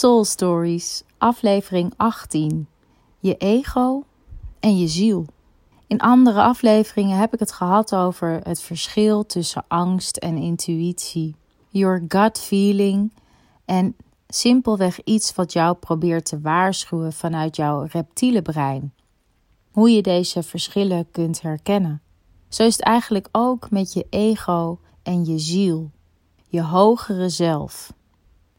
Soul 0.00 0.24
Stories, 0.24 1.02
aflevering 1.18 1.92
18. 1.96 2.68
Je 3.18 3.36
ego 3.36 4.04
en 4.60 4.78
je 4.78 4.88
ziel. 4.88 5.26
In 5.86 6.00
andere 6.00 6.42
afleveringen 6.42 7.18
heb 7.18 7.32
ik 7.34 7.38
het 7.38 7.52
gehad 7.52 7.94
over 7.94 8.40
het 8.42 8.60
verschil 8.60 9.26
tussen 9.26 9.64
angst 9.68 10.16
en 10.16 10.36
intuïtie. 10.36 11.36
Your 11.68 12.04
gut 12.08 12.38
feeling 12.38 13.12
en 13.64 13.96
simpelweg 14.28 15.00
iets 15.04 15.34
wat 15.34 15.52
jou 15.52 15.74
probeert 15.74 16.24
te 16.24 16.40
waarschuwen 16.40 17.12
vanuit 17.12 17.56
jouw 17.56 17.86
reptiele 17.90 18.42
brein. 18.42 18.92
Hoe 19.70 19.90
je 19.90 20.02
deze 20.02 20.42
verschillen 20.42 21.10
kunt 21.10 21.42
herkennen. 21.42 22.02
Zo 22.48 22.62
is 22.62 22.76
het 22.76 22.84
eigenlijk 22.84 23.28
ook 23.32 23.70
met 23.70 23.92
je 23.92 24.06
ego 24.10 24.78
en 25.02 25.24
je 25.24 25.38
ziel, 25.38 25.90
je 26.48 26.62
hogere 26.62 27.28
zelf. 27.28 27.92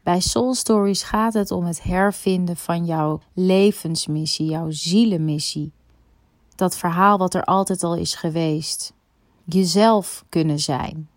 Bij 0.02 0.20
Soul 0.20 0.54
Stories 0.54 1.02
gaat 1.02 1.34
het 1.34 1.50
om 1.50 1.64
het 1.64 1.82
hervinden 1.82 2.56
van 2.56 2.84
jouw 2.84 3.20
levensmissie, 3.32 4.50
jouw 4.50 4.70
zielenmissie. 4.70 5.72
Dat 6.54 6.76
verhaal 6.76 7.18
wat 7.18 7.34
er 7.34 7.44
altijd 7.44 7.82
al 7.82 7.96
is 7.96 8.14
geweest. 8.14 8.92
Jezelf 9.44 10.24
kunnen 10.28 10.58
zijn. 10.58 11.08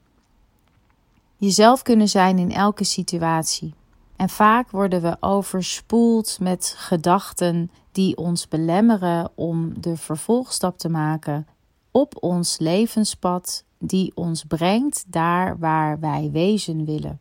Jezelf 1.38 1.81
kunnen 1.81 2.09
zijn 2.09 2.38
in 2.38 2.52
elke 2.52 2.83
situatie. 2.83 3.73
En 4.16 4.30
vaak 4.30 4.72
worden 4.72 5.02
we 5.02 5.17
overspoeld 5.20 6.38
met 6.39 6.73
gedachten 6.77 7.72
die 7.92 8.17
ons 8.17 8.47
belemmeren 8.47 9.31
om 9.36 9.81
de 9.81 9.97
vervolgstap 9.97 10.77
te 10.77 10.89
maken 10.89 11.47
op 11.92 12.23
ons 12.23 12.58
levenspad 12.59 13.64
die 13.80 14.11
ons 14.16 14.44
brengt 14.44 15.03
daar 15.08 15.59
waar 15.59 15.99
wij 15.99 16.30
wezen 16.31 16.86
willen. 16.86 17.20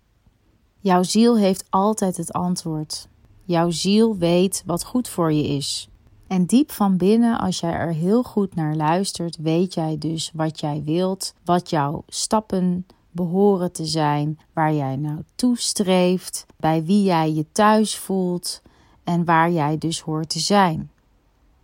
Jouw 0.84 1.02
ziel 1.02 1.38
heeft 1.38 1.64
altijd 1.70 2.16
het 2.16 2.32
antwoord. 2.32 3.08
Jouw 3.44 3.70
ziel 3.70 4.16
weet 4.16 4.62
wat 4.66 4.84
goed 4.84 5.08
voor 5.08 5.32
je 5.32 5.46
is. 5.46 5.88
En 6.26 6.46
diep 6.46 6.70
van 6.70 6.96
binnen, 6.96 7.38
als 7.38 7.60
jij 7.60 7.72
er 7.72 7.92
heel 7.92 8.22
goed 8.22 8.54
naar 8.54 8.74
luistert, 8.74 9.36
weet 9.36 9.74
jij 9.74 9.96
dus 9.98 10.30
wat 10.34 10.60
jij 10.60 10.82
wilt, 10.84 11.34
wat 11.44 11.70
jouw 11.70 12.02
stappen 12.08 12.86
behoren 13.10 13.72
te 13.72 13.84
zijn, 13.84 14.38
waar 14.52 14.74
jij 14.74 14.96
nou 14.96 15.22
toestreeft, 15.34 16.46
bij 16.56 16.84
wie 16.84 17.02
jij 17.02 17.32
je 17.32 17.46
thuis 17.52 17.96
voelt 17.96 18.62
en 19.04 19.24
waar 19.24 19.50
jij 19.50 19.78
dus 19.78 20.00
hoort 20.00 20.28
te 20.28 20.40
zijn. 20.40 20.90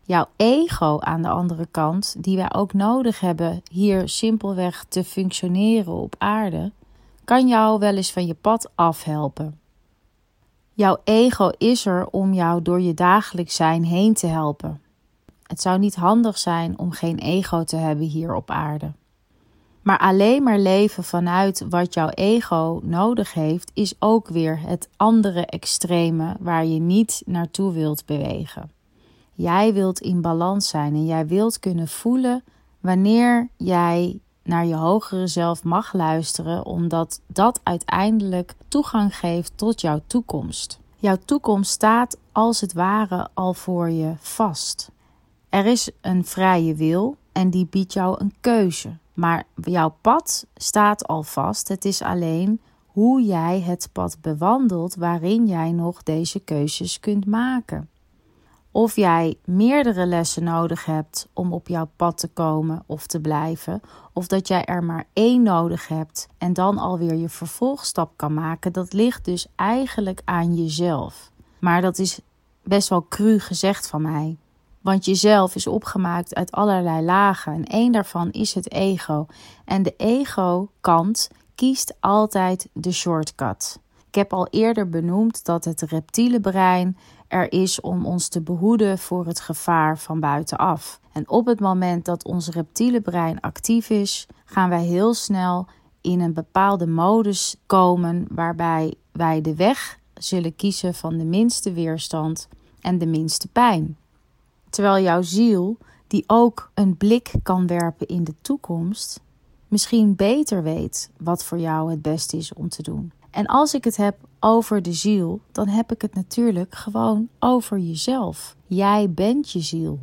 Jouw 0.03 0.27
ego 0.37 0.99
aan 0.99 1.23
de 1.23 1.29
andere 1.29 1.67
kant, 1.71 2.15
die 2.19 2.37
wij 2.37 2.53
ook 2.53 2.73
nodig 2.73 3.21
hebben 3.21 3.63
hier 3.71 4.09
simpelweg 4.09 4.85
te 4.89 5.05
functioneren 5.05 5.93
op 5.93 6.15
aarde, 6.19 6.73
kan 7.31 7.49
jou 7.49 7.79
wel 7.79 7.97
eens 7.97 8.13
van 8.13 8.27
je 8.27 8.35
pad 8.35 8.71
afhelpen. 8.75 9.61
Jouw 10.73 11.01
ego 11.05 11.51
is 11.59 11.87
er 11.87 12.07
om 12.07 12.33
jou 12.33 12.63
door 12.63 12.81
je 12.81 12.95
dagelijks 12.95 13.55
zijn 13.55 13.85
heen 13.85 14.15
te 14.15 14.27
helpen. 14.27 14.83
Het 15.43 15.61
zou 15.61 15.79
niet 15.79 15.95
handig 15.95 16.39
zijn 16.39 16.79
om 16.79 16.91
geen 16.91 17.19
ego 17.19 17.65
te 17.65 17.77
hebben 17.77 18.07
hier 18.07 18.35
op 18.35 18.51
aarde. 18.51 18.93
Maar 19.83 19.99
alleen 19.99 20.43
maar 20.43 20.59
leven 20.59 21.05
vanuit 21.05 21.67
wat 21.69 21.95
jouw 21.95 22.09
ego 22.09 22.81
nodig 22.83 23.35
heeft, 23.35 23.71
is 23.75 23.95
ook 23.99 24.29
weer 24.29 24.61
het 24.61 24.89
andere 24.97 25.47
extreme 25.47 26.37
waar 26.41 26.67
je 26.67 26.81
niet 26.81 27.23
naartoe 27.27 27.73
wilt 27.73 28.07
bewegen. 28.07 28.71
Jij 29.33 29.73
wilt 29.75 30.01
in 30.01 30.21
balans 30.21 30.69
zijn 30.69 30.95
en 30.95 31.07
jij 31.07 31.27
wilt 31.27 31.59
kunnen 31.59 31.89
voelen 31.89 32.45
wanneer 32.81 33.49
jij 33.57 34.21
naar 34.51 34.67
je 34.67 34.75
hogere 34.75 35.27
zelf 35.27 35.65
mag 35.65 35.93
luisteren, 35.93 36.65
omdat 36.65 37.21
dat 37.27 37.61
uiteindelijk 37.63 38.55
toegang 38.69 39.17
geeft 39.17 39.53
tot 39.55 39.81
jouw 39.81 40.01
toekomst. 40.07 40.79
Jouw 40.97 41.17
toekomst 41.25 41.71
staat 41.71 42.17
als 42.33 42.61
het 42.61 42.73
ware 42.73 43.29
al 43.35 43.55
voor 43.55 43.91
je 43.91 44.13
vast. 44.19 44.91
Er 45.49 45.67
is 45.67 45.91
een 46.01 46.25
vrije 46.25 46.75
wil 46.75 47.17
en 47.33 47.51
die 47.51 47.67
biedt 47.67 47.93
jou 47.93 48.17
een 48.21 48.35
keuze. 48.41 48.97
Maar 49.15 49.45
jouw 49.55 49.95
pad 50.01 50.47
staat 50.55 51.07
al 51.07 51.23
vast. 51.23 51.69
Het 51.69 51.85
is 51.85 52.03
alleen 52.03 52.61
hoe 52.87 53.23
jij 53.23 53.61
het 53.61 53.89
pad 53.93 54.17
bewandelt 54.21 54.95
waarin 54.95 55.47
jij 55.47 55.73
nog 55.73 56.03
deze 56.03 56.41
keuzes 56.41 57.01
kunt 57.01 57.27
maken. 57.27 57.89
Of 58.73 58.97
jij 58.97 59.37
meerdere 59.45 60.07
lessen 60.07 60.45
nodig 60.45 60.85
hebt 60.85 61.29
om 61.33 61.53
op 61.53 61.69
jouw 61.69 61.91
pad 61.97 62.19
te 62.19 62.29
komen 62.29 62.83
of 62.87 63.07
te 63.07 63.21
blijven, 63.21 63.81
of 64.13 64.27
dat 64.27 64.49
jij 64.49 64.65
er 64.65 64.85
maar 64.85 65.05
één 65.13 65.43
nodig 65.43 65.89
hebt 65.89 66.29
en 66.39 66.53
dan 66.53 66.79
alweer 66.79 67.15
je 67.15 67.29
vervolgstap 67.29 68.13
kan 68.17 68.35
maken, 68.35 68.73
dat 68.73 68.93
ligt 68.93 69.25
dus 69.25 69.47
eigenlijk 69.57 70.23
aan 70.25 70.55
jezelf. 70.55 71.31
Maar 71.59 71.81
dat 71.81 71.99
is 71.99 72.21
best 72.63 72.89
wel 72.89 73.07
cru 73.09 73.39
gezegd 73.39 73.87
van 73.87 74.03
mij. 74.03 74.37
Want 74.81 75.05
jezelf 75.05 75.55
is 75.55 75.67
opgemaakt 75.67 76.35
uit 76.35 76.51
allerlei 76.51 77.05
lagen 77.05 77.53
en 77.53 77.65
één 77.65 77.93
daarvan 77.93 78.31
is 78.31 78.55
het 78.55 78.73
ego. 78.73 79.27
En 79.65 79.83
de 79.83 79.95
ego-kant 79.97 81.31
kiest 81.55 81.95
altijd 82.01 82.69
de 82.73 82.93
shortcut. 82.93 83.81
Ik 84.11 84.17
heb 84.17 84.33
al 84.33 84.47
eerder 84.51 84.89
benoemd 84.89 85.45
dat 85.45 85.65
het 85.65 85.81
reptiele 85.81 86.41
brein 86.41 86.97
er 87.29 87.53
is 87.53 87.81
om 87.81 88.07
ons 88.07 88.29
te 88.29 88.41
behoeden 88.41 88.99
voor 88.99 89.27
het 89.27 89.41
gevaar 89.41 89.99
van 89.99 90.21
buitenaf. 90.21 91.01
En 91.13 91.29
op 91.29 91.47
het 91.47 91.61
moment 91.61 92.05
dat 92.05 92.25
ons 92.25 92.49
reptiele 92.49 93.01
brein 93.01 93.41
actief 93.41 93.91
is, 93.91 94.27
gaan 94.45 94.69
wij 94.69 94.85
heel 94.85 95.15
snel 95.15 95.67
in 96.01 96.21
een 96.21 96.33
bepaalde 96.33 96.87
modus 96.87 97.57
komen 97.67 98.27
waarbij 98.31 98.95
wij 99.13 99.41
de 99.41 99.55
weg 99.55 99.99
zullen 100.15 100.57
kiezen 100.57 100.95
van 100.95 101.19
de 101.19 101.25
minste 101.25 101.73
weerstand 101.73 102.49
en 102.81 102.99
de 102.99 103.07
minste 103.07 103.49
pijn. 103.49 103.97
Terwijl 104.71 105.03
jouw 105.05 105.23
ziel, 105.23 105.77
die 106.07 106.25
ook 106.27 106.71
een 106.75 106.97
blik 106.97 107.33
kan 107.43 107.67
werpen 107.67 108.07
in 108.07 108.25
de 108.25 108.35
toekomst, 108.41 109.21
misschien 109.69 110.17
beter 110.17 110.63
weet 110.63 111.11
wat 111.19 111.45
voor 111.45 111.59
jou 111.59 111.91
het 111.91 112.03
beste 112.03 112.37
is 112.37 112.53
om 112.53 112.69
te 112.69 112.83
doen. 112.83 113.13
En 113.31 113.47
als 113.47 113.75
ik 113.75 113.85
het 113.85 113.97
heb 113.97 114.17
over 114.41 114.83
de 114.83 114.93
ziel, 114.93 115.41
dan 115.53 115.69
heb 115.69 115.93
ik 115.93 116.03
het 116.03 116.15
natuurlijk 116.15 116.75
gewoon 116.75 117.29
over 117.39 117.79
jezelf. 117.79 118.57
Jij 118.67 119.11
bent 119.11 119.51
je 119.51 119.61
ziel. 119.61 119.99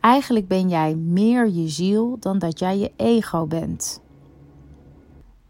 Eigenlijk 0.00 0.48
ben 0.48 0.68
jij 0.68 0.94
meer 0.94 1.48
je 1.48 1.68
ziel 1.68 2.16
dan 2.20 2.38
dat 2.38 2.58
jij 2.58 2.78
je 2.78 2.92
ego 2.96 3.46
bent. 3.46 4.00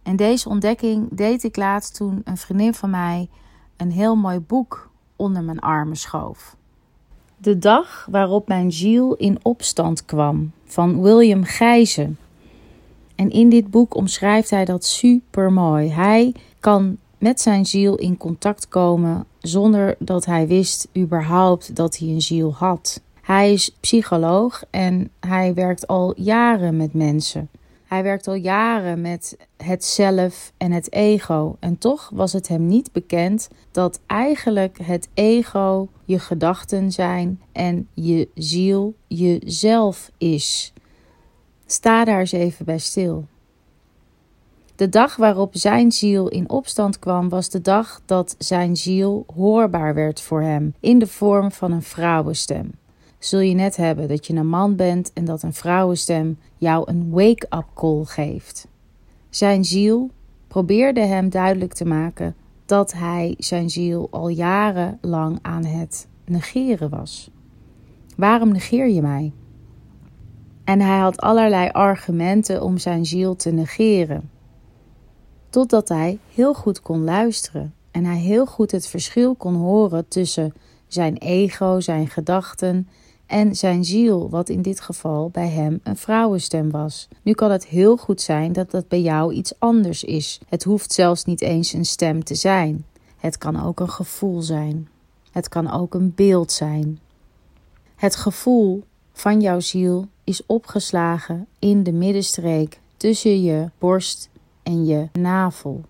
En 0.03 0.17
deze 0.17 0.49
ontdekking 0.49 1.09
deed 1.11 1.45
ik 1.45 1.57
laatst 1.57 1.95
toen 1.95 2.21
een 2.25 2.37
vriendin 2.37 2.75
van 2.75 2.91
mij 2.91 3.29
een 3.77 3.93
heel 3.93 4.17
mooi 4.17 4.41
boek 4.41 4.91
onder 5.17 5.43
mijn 5.43 5.59
armen 5.59 5.97
schoof. 5.97 6.57
De 7.37 7.59
dag 7.59 8.07
waarop 8.11 8.49
mijn 8.49 8.73
ziel 8.73 9.15
in 9.15 9.39
opstand 9.43 10.05
kwam 10.05 10.53
van 10.65 11.03
William 11.03 11.45
Gijzen. 11.45 12.19
En 13.19 13.31
in 13.31 13.49
dit 13.49 13.71
boek 13.71 13.95
omschrijft 13.95 14.51
hij 14.51 14.65
dat 14.65 14.85
super 14.85 15.53
mooi. 15.53 15.89
Hij 15.89 16.35
kan 16.61 16.97
met 17.19 17.41
zijn 17.41 17.67
ziel 17.67 17.95
in 17.95 18.17
contact 18.17 18.69
komen 18.69 19.25
zonder 19.39 19.97
dat 19.99 20.25
hij 20.25 20.47
wist 20.47 20.89
überhaupt 20.97 21.77
dat 21.77 21.99
hij 21.99 22.09
een 22.09 22.23
ziel 22.23 22.55
had. 22.55 23.01
Hij 23.23 23.53
is 23.53 23.77
psycholoog 23.81 24.65
en 24.71 25.11
hij 25.21 25.55
werkt 25.55 25.87
al 25.87 26.13
jaren 26.17 26.77
met 26.77 26.95
mensen. 26.95 27.49
Hij 27.85 28.03
werkt 28.03 28.27
al 28.29 28.35
jaren 28.35 29.01
met 29.01 29.37
het 29.57 29.85
zelf 29.85 30.53
en 30.57 30.73
het 30.73 30.93
ego. 30.93 31.57
En 31.61 31.79
toch 31.79 32.11
was 32.15 32.33
het 32.33 32.49
hem 32.49 32.67
niet 32.67 32.93
bekend 32.93 33.49
dat 33.71 34.01
eigenlijk 34.07 34.79
het 34.83 35.09
ego 35.15 35.89
je 36.05 36.19
gedachten 36.19 36.93
zijn 36.93 37.41
en 37.53 37.89
je 37.95 38.29
ziel 38.35 38.95
jezelf 39.07 40.11
is. 40.19 40.73
Sta 41.71 42.05
daar 42.05 42.19
eens 42.19 42.33
even 42.33 42.65
bij 42.65 42.79
stil. 42.79 43.27
De 44.75 44.89
dag 44.89 45.17
waarop 45.17 45.57
zijn 45.57 45.93
ziel 45.93 46.29
in 46.29 46.51
opstand 46.51 46.99
kwam, 46.99 47.29
was 47.29 47.49
de 47.49 47.61
dag 47.61 48.01
dat 48.05 48.35
zijn 48.39 48.77
ziel 48.77 49.25
hoorbaar 49.35 49.95
werd 49.95 50.21
voor 50.21 50.43
hem, 50.43 50.75
in 50.81 50.99
de 50.99 51.07
vorm 51.07 51.53
van 51.53 51.73
een 51.73 51.83
vrouwenstem. 51.83 52.71
Zul 53.19 53.41
je 53.41 53.55
net 53.55 53.77
hebben 53.77 54.09
dat 54.09 54.27
je 54.27 54.35
een 54.35 54.49
man 54.49 54.77
bent 54.77 55.13
en 55.13 55.25
dat 55.25 55.43
een 55.43 55.53
vrouwenstem 55.53 56.39
jou 56.57 56.91
een 56.91 57.11
wake-up 57.11 57.67
call 57.75 58.05
geeft. 58.05 58.67
Zijn 59.31 59.65
ziel 59.65 60.11
probeerde 60.47 61.01
hem 61.01 61.29
duidelijk 61.29 61.73
te 61.73 61.85
maken 61.85 62.35
dat 62.67 62.93
hij 62.93 63.35
zijn 63.39 63.71
ziel 63.71 64.09
al 64.11 64.29
jarenlang 64.29 65.39
aan 65.43 65.65
het 65.65 66.07
negeren 66.25 66.91
was. 66.91 67.31
Waarom 68.17 68.53
negeer 68.53 68.89
je 68.89 69.03
mij? 69.03 69.33
En 70.69 70.81
hij 70.81 70.99
had 70.99 71.21
allerlei 71.21 71.69
argumenten 71.71 72.63
om 72.63 72.79
zijn 72.79 73.07
ziel 73.07 73.37
te 73.37 73.51
negeren 73.51 74.31
totdat 75.51 75.89
hij 75.89 76.19
heel 76.35 76.55
goed 76.55 76.81
kon 76.81 77.05
luisteren 77.05 77.75
en 77.91 78.05
hij 78.05 78.19
heel 78.19 78.47
goed 78.47 78.71
het 78.71 78.89
verschil 78.89 79.35
kon 79.35 79.55
horen 79.55 80.09
tussen 80.09 80.55
zijn 80.87 81.17
ego, 81.17 81.81
zijn 81.81 82.09
gedachten 82.09 82.89
en 83.27 83.57
zijn 83.57 83.85
ziel, 83.85 84.31
wat 84.31 84.49
in 84.49 84.63
dit 84.63 84.81
geval 84.81 85.31
bij 85.31 85.49
hem 85.49 85.81
een 85.83 85.97
vrouwenstem 85.97 86.71
was. 86.71 87.09
Nu 87.23 87.33
kan 87.33 87.51
het 87.51 87.67
heel 87.67 87.97
goed 87.97 88.21
zijn 88.21 88.53
dat 88.53 88.71
dat 88.71 88.89
bij 88.89 89.01
jou 89.01 89.33
iets 89.33 89.53
anders 89.59 90.05
is. 90.05 90.41
Het 90.49 90.65
hoeft 90.65 90.93
zelfs 90.93 91.25
niet 91.25 91.41
eens 91.41 91.73
een 91.73 91.87
stem 91.87 92.25
te 92.25 92.35
zijn. 92.35 92.85
Het 93.17 93.39
kan 93.39 93.65
ook 93.65 93.81
een 93.81 93.91
gevoel 93.91 94.43
zijn. 94.43 94.89
Het 95.33 95.49
kan 95.49 95.71
ook 95.71 95.95
een 95.95 96.13
beeld 96.15 96.53
zijn. 96.53 96.99
Het 97.97 98.17
gevoel 98.17 98.85
van 99.13 99.41
jouw 99.41 99.61
ziel 99.61 100.07
is 100.29 100.47
opgeslagen 100.47 101.47
in 101.59 101.83
de 101.83 101.93
middenstreek 101.93 102.81
tussen 102.97 103.43
je 103.43 103.71
borst 103.79 104.29
en 104.63 104.87
je 104.87 105.09
navel. 105.13 105.81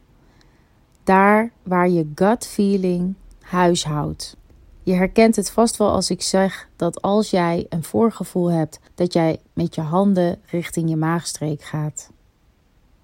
Daar 1.04 1.52
waar 1.62 1.88
je 1.88 2.10
gut 2.14 2.46
feeling 2.46 3.14
huishoudt. 3.40 4.36
Je 4.82 4.94
herkent 4.94 5.36
het 5.36 5.50
vast 5.50 5.76
wel 5.76 5.90
als 5.90 6.10
ik 6.10 6.22
zeg 6.22 6.68
dat 6.76 7.02
als 7.02 7.30
jij 7.30 7.66
een 7.68 7.84
voorgevoel 7.84 8.50
hebt 8.50 8.80
dat 8.94 9.12
jij 9.12 9.40
met 9.52 9.74
je 9.74 9.80
handen 9.80 10.40
richting 10.46 10.88
je 10.88 10.96
maagstreek 10.96 11.62
gaat. 11.62 12.10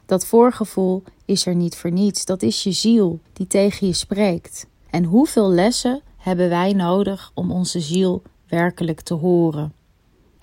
Dat 0.07 0.27
voorgevoel 0.27 1.03
is 1.25 1.47
er 1.47 1.55
niet 1.55 1.77
voor 1.77 1.91
niets. 1.91 2.25
Dat 2.25 2.43
is 2.43 2.63
je 2.63 2.73
ziel 2.73 3.21
die 3.33 3.47
tegen 3.47 3.87
je 3.87 3.93
spreekt. 3.93 4.67
En 4.91 5.05
hoeveel 5.05 5.51
lessen 5.51 6.03
hebben 6.17 6.49
wij 6.49 6.73
nodig 6.73 7.31
om 7.35 7.51
onze 7.51 7.81
ziel 7.81 8.23
werkelijk 8.49 9.01
te 9.01 9.15
horen? 9.15 9.73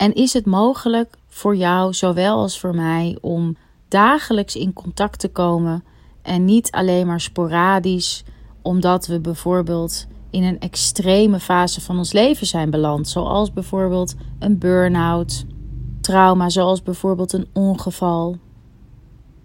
En 0.02 0.14
is 0.14 0.32
het 0.32 0.46
mogelijk 0.46 1.16
voor 1.28 1.56
jou, 1.56 1.94
zowel 1.94 2.38
als 2.38 2.60
voor 2.60 2.74
mij, 2.74 3.18
om 3.20 3.56
dagelijks 3.88 4.56
in 4.56 4.72
contact 4.72 5.18
te 5.18 5.28
komen 5.28 5.84
en 6.22 6.44
niet 6.44 6.70
alleen 6.70 7.06
maar 7.06 7.20
sporadisch, 7.20 8.24
omdat 8.62 9.06
we 9.06 9.20
bijvoorbeeld 9.20 10.06
in 10.30 10.42
een 10.42 10.60
extreme 10.60 11.40
fase 11.40 11.80
van 11.80 11.98
ons 11.98 12.12
leven 12.12 12.46
zijn 12.46 12.70
beland, 12.70 13.08
zoals 13.08 13.52
bijvoorbeeld 13.52 14.14
een 14.38 14.58
burn-out, 14.58 15.44
trauma, 16.00 16.48
zoals 16.48 16.82
bijvoorbeeld 16.82 17.32
een 17.32 17.48
ongeval, 17.52 18.36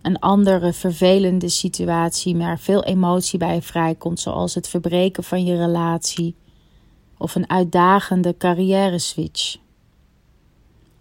een 0.01 0.19
andere 0.19 0.73
vervelende 0.73 1.49
situatie 1.49 2.37
waar 2.37 2.59
veel 2.59 2.83
emotie 2.83 3.39
bij 3.39 3.61
vrijkomt, 3.61 4.19
zoals 4.19 4.55
het 4.55 4.67
verbreken 4.67 5.23
van 5.23 5.45
je 5.45 5.57
relatie 5.57 6.35
of 7.17 7.35
een 7.35 7.49
uitdagende 7.49 8.37
carrière 8.37 8.99
switch. 8.99 9.65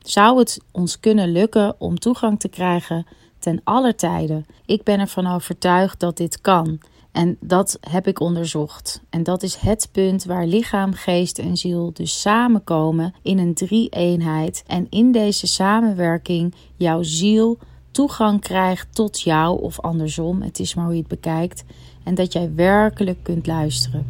Zou 0.07 0.39
het 0.39 0.61
ons 0.73 1.01
kunnen 1.01 1.33
lukken 1.33 1.75
om 1.79 1.99
toegang 1.99 2.41
te 2.41 2.49
krijgen 2.49 3.07
ten 3.39 3.61
alle 3.65 3.95
tijden? 3.95 4.47
Ik 4.67 4.83
ben 4.83 5.01
ervan 5.01 5.27
overtuigd 5.27 6.01
dat 6.01 6.17
dit 6.17 6.41
kan. 6.41 6.81
En 7.13 7.37
dat 7.41 7.79
heb 7.81 8.07
ik 8.07 8.21
onderzocht. 8.21 9.01
En 9.11 9.23
dat 9.23 9.43
is 9.43 9.55
het 9.55 9.89
punt 9.93 10.25
waar 10.25 10.47
lichaam, 10.47 10.93
geest 10.93 11.39
en 11.39 11.57
ziel 11.57 11.91
dus 11.93 12.21
samenkomen 12.21 13.15
in 13.23 13.39
een 13.39 13.55
drie-eenheid. 13.55 14.65
En 14.67 14.87
in 14.91 15.13
deze 15.13 15.47
samenwerking 15.47 16.55
jouw 16.77 17.03
ziel 17.03 17.59
toegang 17.91 18.41
krijgt 18.41 18.95
tot 18.95 19.21
jou 19.21 19.63
of 19.63 19.81
andersom. 19.81 20.43
Het 20.43 20.59
is 20.59 20.75
maar 20.75 20.85
hoe 20.85 20.95
je 20.95 21.01
het 21.01 21.09
bekijkt. 21.09 21.65
En 22.05 22.15
dat 22.15 22.33
jij 22.33 22.55
werkelijk 22.55 23.19
kunt 23.23 23.47
luisteren. 23.47 24.07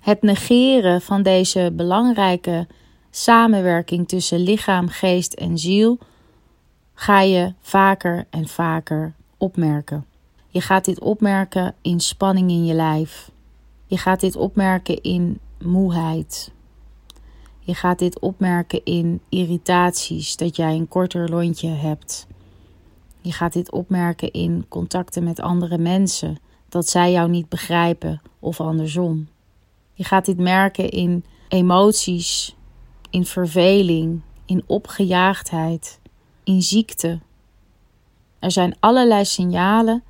Het 0.00 0.22
negeren 0.22 1.00
van 1.00 1.22
deze 1.22 1.72
belangrijke 1.76 2.66
samenwerking 3.10 4.08
tussen 4.08 4.38
lichaam, 4.38 4.88
geest 4.88 5.32
en 5.32 5.58
ziel 5.58 5.98
ga 7.00 7.20
je 7.20 7.54
vaker 7.60 8.26
en 8.30 8.48
vaker 8.48 9.14
opmerken. 9.36 10.06
Je 10.48 10.60
gaat 10.60 10.84
dit 10.84 11.00
opmerken 11.00 11.74
in 11.82 12.00
spanning 12.00 12.50
in 12.50 12.64
je 12.64 12.74
lijf. 12.74 13.30
Je 13.86 13.96
gaat 13.98 14.20
dit 14.20 14.36
opmerken 14.36 15.02
in 15.02 15.40
moeheid. 15.62 16.52
Je 17.58 17.74
gaat 17.74 17.98
dit 17.98 18.18
opmerken 18.18 18.84
in 18.84 19.20
irritaties, 19.28 20.36
dat 20.36 20.56
jij 20.56 20.74
een 20.74 20.88
korter 20.88 21.28
lontje 21.28 21.68
hebt. 21.68 22.26
Je 23.20 23.32
gaat 23.32 23.52
dit 23.52 23.72
opmerken 23.72 24.30
in 24.30 24.64
contacten 24.68 25.24
met 25.24 25.40
andere 25.40 25.78
mensen, 25.78 26.38
dat 26.68 26.88
zij 26.88 27.12
jou 27.12 27.30
niet 27.30 27.48
begrijpen 27.48 28.22
of 28.38 28.60
andersom. 28.60 29.28
Je 29.92 30.04
gaat 30.04 30.24
dit 30.24 30.38
merken 30.38 30.90
in 30.90 31.24
emoties, 31.48 32.56
in 33.10 33.24
verveling, 33.24 34.20
in 34.44 34.62
opgejaagdheid, 34.66 36.00
in 36.44 36.62
ziekte. 36.62 37.20
Er 38.38 38.50
zijn 38.50 38.76
allerlei 38.80 39.24
signalen 39.24 40.02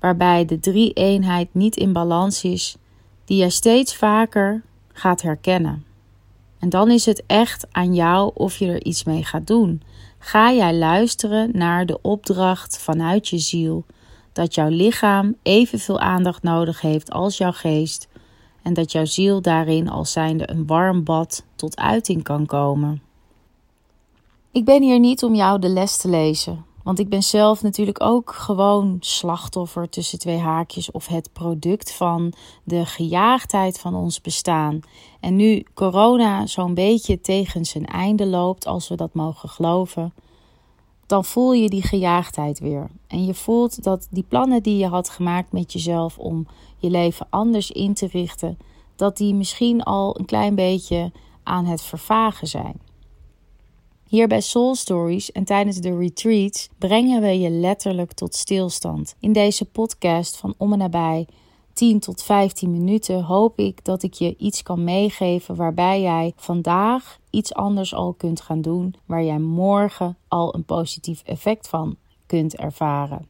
waarbij 0.00 0.44
de 0.44 0.60
drie-eenheid 0.60 1.48
niet 1.52 1.76
in 1.76 1.92
balans 1.92 2.44
is, 2.44 2.76
die 3.24 3.36
jij 3.36 3.50
steeds 3.50 3.96
vaker 3.96 4.62
gaat 4.92 5.22
herkennen. 5.22 5.84
En 6.58 6.68
dan 6.68 6.90
is 6.90 7.06
het 7.06 7.22
echt 7.26 7.66
aan 7.70 7.94
jou 7.94 8.30
of 8.34 8.56
je 8.56 8.66
er 8.66 8.84
iets 8.84 9.04
mee 9.04 9.24
gaat 9.24 9.46
doen. 9.46 9.82
Ga 10.18 10.52
jij 10.52 10.74
luisteren 10.74 11.50
naar 11.52 11.86
de 11.86 12.02
opdracht 12.02 12.78
vanuit 12.78 13.28
je 13.28 13.38
ziel 13.38 13.84
dat 14.32 14.54
jouw 14.54 14.68
lichaam 14.68 15.36
evenveel 15.42 16.00
aandacht 16.00 16.42
nodig 16.42 16.80
heeft 16.80 17.10
als 17.10 17.36
jouw 17.36 17.52
geest 17.52 18.08
en 18.68 18.74
dat 18.74 18.92
jouw 18.92 19.04
ziel 19.04 19.42
daarin 19.42 19.88
als 19.88 20.12
zijnde 20.12 20.50
een 20.50 20.66
warm 20.66 21.04
bad 21.04 21.44
tot 21.56 21.76
uiting 21.76 22.22
kan 22.22 22.46
komen. 22.46 23.02
Ik 24.52 24.64
ben 24.64 24.82
hier 24.82 24.98
niet 24.98 25.22
om 25.22 25.34
jou 25.34 25.58
de 25.58 25.68
les 25.68 25.96
te 25.96 26.08
lezen, 26.08 26.64
want 26.82 26.98
ik 26.98 27.08
ben 27.08 27.22
zelf 27.22 27.62
natuurlijk 27.62 28.02
ook 28.02 28.32
gewoon 28.32 28.96
slachtoffer 29.00 29.88
tussen 29.88 30.18
twee 30.18 30.38
haakjes 30.38 30.90
of 30.90 31.06
het 31.06 31.32
product 31.32 31.92
van 31.92 32.32
de 32.64 32.86
gejaagdheid 32.86 33.78
van 33.78 33.94
ons 33.94 34.20
bestaan. 34.20 34.80
En 35.20 35.36
nu 35.36 35.64
corona 35.74 36.46
zo'n 36.46 36.74
beetje 36.74 37.20
tegen 37.20 37.64
zijn 37.64 37.86
einde 37.86 38.26
loopt, 38.26 38.66
als 38.66 38.88
we 38.88 38.94
dat 38.94 39.14
mogen 39.14 39.48
geloven, 39.48 40.12
dan 41.08 41.24
voel 41.24 41.52
je 41.52 41.68
die 41.68 41.82
gejaagdheid 41.82 42.58
weer. 42.58 42.90
En 43.06 43.24
je 43.24 43.34
voelt 43.34 43.82
dat 43.82 44.08
die 44.10 44.24
plannen 44.28 44.62
die 44.62 44.76
je 44.76 44.86
had 44.86 45.08
gemaakt 45.08 45.52
met 45.52 45.72
jezelf 45.72 46.18
om 46.18 46.46
je 46.78 46.90
leven 46.90 47.26
anders 47.30 47.70
in 47.70 47.94
te 47.94 48.06
richten, 48.06 48.58
dat 48.96 49.16
die 49.16 49.34
misschien 49.34 49.82
al 49.82 50.18
een 50.18 50.24
klein 50.24 50.54
beetje 50.54 51.12
aan 51.42 51.64
het 51.64 51.82
vervagen 51.82 52.46
zijn. 52.46 52.80
Hier 54.08 54.28
bij 54.28 54.40
Soul 54.40 54.74
Stories 54.74 55.32
en 55.32 55.44
tijdens 55.44 55.76
de 55.76 55.98
retreats 55.98 56.68
brengen 56.78 57.20
we 57.20 57.38
je 57.38 57.50
letterlijk 57.50 58.12
tot 58.12 58.34
stilstand. 58.34 59.16
In 59.20 59.32
deze 59.32 59.64
podcast 59.64 60.36
van 60.36 60.54
om 60.56 60.72
en 60.72 60.78
nabij 60.78 61.26
10 61.78 62.00
tot 62.00 62.22
15 62.22 62.70
minuten 62.70 63.22
hoop 63.22 63.58
ik 63.58 63.84
dat 63.84 64.02
ik 64.02 64.14
je 64.14 64.36
iets 64.36 64.62
kan 64.62 64.84
meegeven 64.84 65.54
waarbij 65.54 66.00
jij 66.00 66.32
vandaag 66.36 67.18
iets 67.30 67.54
anders 67.54 67.94
al 67.94 68.12
kunt 68.12 68.40
gaan 68.40 68.60
doen, 68.60 68.94
waar 69.06 69.22
jij 69.24 69.38
morgen 69.38 70.16
al 70.28 70.54
een 70.54 70.64
positief 70.64 71.22
effect 71.22 71.68
van 71.68 71.96
kunt 72.26 72.56
ervaren. 72.56 73.28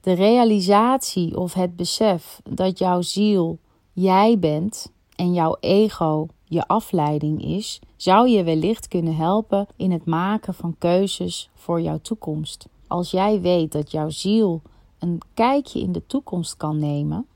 De 0.00 0.12
realisatie 0.12 1.38
of 1.38 1.52
het 1.52 1.76
besef 1.76 2.40
dat 2.50 2.78
jouw 2.78 3.00
ziel 3.00 3.58
jij 3.92 4.38
bent 4.38 4.92
en 5.16 5.32
jouw 5.32 5.56
ego 5.60 6.26
je 6.44 6.66
afleiding 6.66 7.44
is, 7.44 7.80
zou 7.96 8.28
je 8.28 8.42
wellicht 8.42 8.88
kunnen 8.88 9.16
helpen 9.16 9.66
in 9.76 9.90
het 9.90 10.04
maken 10.04 10.54
van 10.54 10.74
keuzes 10.78 11.50
voor 11.54 11.80
jouw 11.80 11.98
toekomst. 12.02 12.68
Als 12.86 13.10
jij 13.10 13.40
weet 13.40 13.72
dat 13.72 13.90
jouw 13.90 14.08
ziel 14.08 14.62
een 14.98 15.20
kijkje 15.34 15.80
in 15.80 15.92
de 15.92 16.06
toekomst 16.06 16.56
kan 16.56 16.78
nemen 16.78 17.26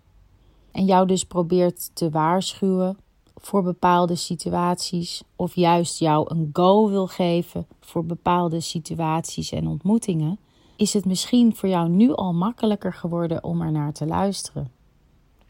en 0.76 0.85
jou 0.85 1.06
dus 1.06 1.25
probeert 1.25 1.90
te 1.95 2.11
waarschuwen 2.11 2.99
voor 3.35 3.62
bepaalde 3.62 4.14
situaties 4.14 5.23
of 5.37 5.54
juist 5.54 5.99
jou 5.99 6.30
een 6.30 6.50
go 6.52 6.88
wil 6.88 7.06
geven 7.06 7.66
voor 7.80 8.04
bepaalde 8.04 8.61
situaties 8.61 9.52
en 9.52 9.66
ontmoetingen, 9.66 10.38
is 10.76 10.92
het 10.92 11.04
misschien 11.04 11.56
voor 11.56 11.68
jou 11.68 11.88
nu 11.88 12.12
al 12.12 12.33
makkelijker 12.33 12.92
geworden 12.92 13.45
om 13.45 13.61
er 13.61 13.73
naar 13.73 13.92
te 13.92 14.06
luisteren. 14.06 14.71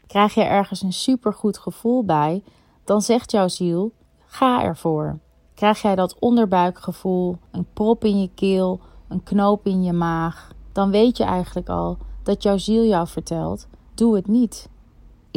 Krijg 0.05 0.33
je 0.33 0.43
ergens 0.43 0.81
een 0.81 0.93
supergoed 0.93 1.57
gevoel 1.57 2.03
bij, 2.03 2.43
dan 2.83 3.01
zegt 3.01 3.31
jouw 3.31 3.47
ziel: 3.47 3.91
ga 4.25 4.63
ervoor. 4.63 5.19
Krijg 5.53 5.81
jij 5.81 5.95
dat 5.95 6.19
onderbuikgevoel, 6.19 7.37
een 7.51 7.67
prop 7.73 8.03
in 8.03 8.21
je 8.21 8.29
keel, 8.35 8.79
een 9.07 9.23
knoop 9.23 9.65
in 9.65 9.83
je 9.83 9.93
maag, 9.93 10.51
dan 10.71 10.91
weet 10.91 11.17
je 11.17 11.23
eigenlijk 11.23 11.69
al 11.69 11.97
dat 12.23 12.43
jouw 12.43 12.57
ziel 12.57 12.83
jou 12.83 13.07
vertelt: 13.07 13.67
doe 13.93 14.15
het 14.15 14.27
niet. 14.27 14.69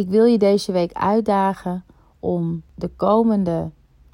Ik 0.00 0.08
wil 0.08 0.24
je 0.24 0.38
deze 0.38 0.72
week 0.72 0.92
uitdagen 0.92 1.84
om 2.18 2.62
de 2.74 2.88
komende 2.88 3.70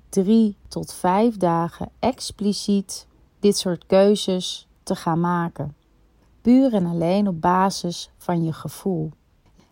drie 0.09 0.57
tot 0.69 0.93
vijf 0.93 1.37
dagen 1.37 1.89
expliciet 1.99 3.07
dit 3.39 3.57
soort 3.57 3.87
keuzes 3.87 4.69
te 4.83 4.95
gaan 4.95 5.21
maken. 5.21 5.77
Puur 6.41 6.75
en 6.75 6.87
alleen 6.87 7.29
op 7.29 7.41
basis 7.41 8.11
van 8.17 8.45
je 8.45 8.53
gevoel. 8.53 9.11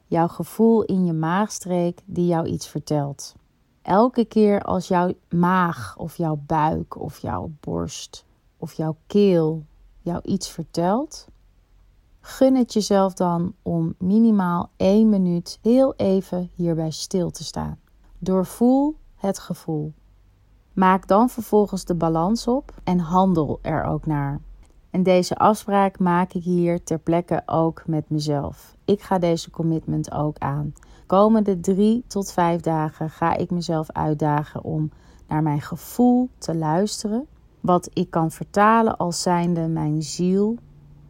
Jouw 0.07 0.29
gevoel 0.29 0.83
in 0.83 1.05
je 1.05 1.13
maagstreek 1.13 2.01
die 2.05 2.27
jou 2.27 2.47
iets 2.47 2.69
vertelt. 2.69 3.35
Elke 3.83 4.25
keer 4.25 4.63
als 4.63 4.89
jouw 4.89 5.13
maag 5.29 5.97
of 5.99 6.17
jouw 6.17 6.41
buik 6.47 7.01
of 7.01 7.19
jouw 7.19 7.51
borst 7.61 8.25
of 8.57 8.73
jouw 8.73 8.97
keel 9.07 9.65
jou 10.01 10.21
iets 10.23 10.49
vertelt, 10.49 11.27
gun 12.27 12.57
het 12.57 12.73
jezelf 12.73 13.15
dan 13.15 13.55
om 13.63 13.95
minimaal 13.99 14.71
één 14.77 15.09
minuut 15.09 15.59
heel 15.63 15.95
even 15.97 16.51
hierbij 16.55 16.91
stil 16.91 17.31
te 17.31 17.45
staan. 17.45 17.79
Doorvoel 18.19 18.97
het 19.15 19.39
gevoel. 19.39 19.93
Maak 20.73 21.07
dan 21.07 21.29
vervolgens 21.29 21.85
de 21.85 21.95
balans 21.95 22.47
op 22.47 22.73
en 22.85 22.99
handel 22.99 23.59
er 23.63 23.85
ook 23.85 24.07
naar. 24.07 24.41
En 24.91 25.03
deze 25.03 25.37
afspraak 25.37 25.99
maak 25.99 26.33
ik 26.33 26.43
hier 26.43 26.85
ter 26.85 26.99
plekke 26.99 27.43
ook 27.47 27.83
met 27.87 28.11
mezelf. 28.11 28.77
Ik 28.85 29.03
ga 29.03 29.19
deze 29.19 29.51
commitment 29.51 30.13
ook 30.13 30.39
aan. 30.39 30.73
Komende 31.07 31.61
drie 31.61 32.05
tot 32.07 32.33
vijf 32.33 32.61
dagen 32.61 33.11
ga 33.11 33.37
ik 33.37 33.51
mezelf 33.51 33.91
uitdagen 33.91 34.65
om 34.65 34.91
naar 35.29 35.43
mijn 35.43 35.61
gevoel 35.61 36.29
te 36.39 36.55
luisteren. 36.55 37.27
Wat 37.61 37.91
ik 37.93 38.11
kan 38.11 38.31
vertalen 38.31 38.97
als 38.97 39.23
zijnde 39.23 39.69
mijn 39.69 40.03
ziel. 40.03 40.57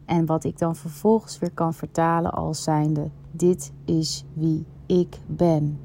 En 0.05 0.25
wat 0.25 0.43
ik 0.43 0.57
dan 0.57 0.75
vervolgens 0.75 1.39
weer 1.39 1.51
kan 1.51 1.73
vertalen 1.73 2.31
als 2.31 2.63
zijnde 2.63 3.09
dit 3.37 3.71
is 3.85 4.25
wie 4.33 4.65
ik 4.85 5.19
ben. 5.25 5.79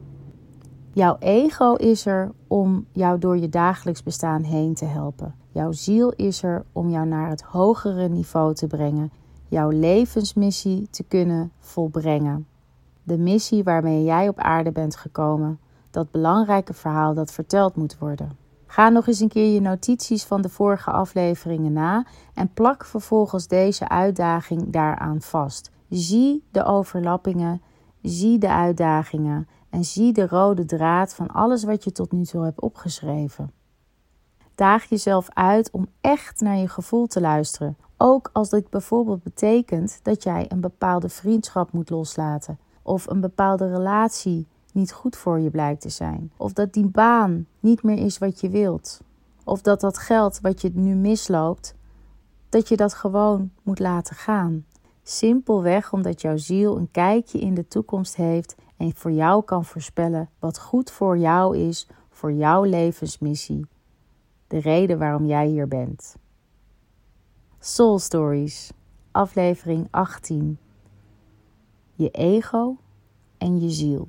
Jouw 0.92 1.16
ego 1.18 1.74
is 1.74 2.06
er 2.06 2.32
om 2.46 2.86
jou 2.92 3.18
door 3.18 3.38
je 3.38 3.48
dagelijks 3.48 4.02
bestaan 4.02 4.42
heen 4.42 4.74
te 4.74 4.84
helpen. 4.84 5.34
Jouw 5.52 5.72
ziel 5.72 6.10
is 6.10 6.42
er 6.42 6.64
om 6.72 6.90
jou 6.90 7.06
naar 7.06 7.28
het 7.28 7.42
hogere 7.42 8.08
niveau 8.08 8.54
te 8.54 8.66
brengen, 8.66 9.12
jouw 9.48 9.68
levensmissie 9.68 10.88
te 10.90 11.02
kunnen 11.02 11.52
volbrengen. 11.58 12.46
De 13.02 13.18
missie 13.18 13.64
waarmee 13.64 14.04
jij 14.04 14.28
op 14.28 14.38
aarde 14.38 14.72
bent 14.72 14.96
gekomen, 14.96 15.58
dat 15.90 16.10
belangrijke 16.10 16.74
verhaal 16.74 17.14
dat 17.14 17.32
verteld 17.32 17.76
moet 17.76 17.98
worden. 17.98 18.39
Ga 18.70 18.88
nog 18.88 19.06
eens 19.06 19.20
een 19.20 19.28
keer 19.28 19.54
je 19.54 19.60
notities 19.60 20.24
van 20.24 20.42
de 20.42 20.48
vorige 20.48 20.90
afleveringen 20.90 21.72
na 21.72 22.06
en 22.34 22.52
plak 22.52 22.84
vervolgens 22.84 23.46
deze 23.46 23.88
uitdaging 23.88 24.72
daaraan 24.72 25.20
vast. 25.20 25.70
Zie 25.88 26.44
de 26.50 26.64
overlappingen, 26.64 27.62
zie 28.02 28.38
de 28.38 28.48
uitdagingen 28.48 29.48
en 29.70 29.84
zie 29.84 30.12
de 30.12 30.26
rode 30.26 30.64
draad 30.64 31.14
van 31.14 31.28
alles 31.28 31.64
wat 31.64 31.84
je 31.84 31.92
tot 31.92 32.12
nu 32.12 32.24
toe 32.24 32.44
hebt 32.44 32.60
opgeschreven. 32.60 33.52
Daag 34.54 34.84
jezelf 34.84 35.28
uit 35.32 35.70
om 35.70 35.86
echt 36.00 36.40
naar 36.40 36.56
je 36.56 36.68
gevoel 36.68 37.06
te 37.06 37.20
luisteren, 37.20 37.76
ook 37.96 38.30
als 38.32 38.50
dit 38.50 38.70
bijvoorbeeld 38.70 39.22
betekent 39.22 40.00
dat 40.02 40.22
jij 40.22 40.46
een 40.48 40.60
bepaalde 40.60 41.08
vriendschap 41.08 41.72
moet 41.72 41.90
loslaten 41.90 42.58
of 42.82 43.06
een 43.06 43.20
bepaalde 43.20 43.68
relatie 43.68 44.46
niet 44.74 44.92
goed 44.92 45.16
voor 45.16 45.40
je 45.40 45.50
blijkt 45.50 45.80
te 45.80 45.88
zijn, 45.88 46.32
of 46.36 46.52
dat 46.52 46.72
die 46.72 46.86
baan 46.86 47.46
niet 47.60 47.82
meer 47.82 47.98
is 47.98 48.18
wat 48.18 48.40
je 48.40 48.48
wilt, 48.48 49.00
of 49.44 49.62
dat 49.62 49.80
dat 49.80 49.98
geld 49.98 50.40
wat 50.40 50.60
je 50.60 50.70
nu 50.74 50.94
misloopt, 50.94 51.74
dat 52.48 52.68
je 52.68 52.76
dat 52.76 52.94
gewoon 52.94 53.50
moet 53.62 53.78
laten 53.78 54.16
gaan. 54.16 54.64
Simpelweg 55.02 55.92
omdat 55.92 56.20
jouw 56.20 56.36
ziel 56.36 56.76
een 56.76 56.90
kijkje 56.90 57.38
in 57.38 57.54
de 57.54 57.68
toekomst 57.68 58.16
heeft 58.16 58.54
en 58.76 58.94
voor 58.94 59.12
jou 59.12 59.44
kan 59.44 59.64
voorspellen 59.64 60.30
wat 60.38 60.58
goed 60.58 60.90
voor 60.90 61.18
jou 61.18 61.58
is, 61.58 61.88
voor 62.10 62.32
jouw 62.32 62.64
levensmissie. 62.64 63.66
De 64.46 64.58
reden 64.58 64.98
waarom 64.98 65.26
jij 65.26 65.46
hier 65.46 65.68
bent. 65.68 66.16
Soul 67.58 67.98
Stories, 67.98 68.70
aflevering 69.10 69.88
18. 69.90 70.58
Je 71.94 72.10
ego 72.10 72.76
en 73.38 73.60
je 73.60 73.70
ziel. 73.70 74.08